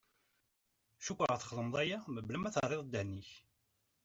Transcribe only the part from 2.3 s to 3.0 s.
ma terriḍ